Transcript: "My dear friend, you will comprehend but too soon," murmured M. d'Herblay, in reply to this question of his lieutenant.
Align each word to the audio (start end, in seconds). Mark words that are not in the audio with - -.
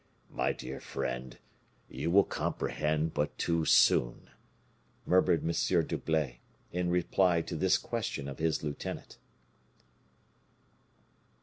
"My 0.31 0.51
dear 0.51 0.79
friend, 0.79 1.37
you 1.87 2.09
will 2.09 2.23
comprehend 2.23 3.13
but 3.13 3.37
too 3.37 3.65
soon," 3.65 4.31
murmured 5.05 5.43
M. 5.43 5.51
d'Herblay, 5.51 6.39
in 6.71 6.89
reply 6.89 7.43
to 7.43 7.55
this 7.55 7.77
question 7.77 8.27
of 8.27 8.39
his 8.39 8.63
lieutenant. 8.63 9.19